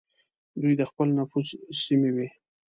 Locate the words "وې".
2.15-2.27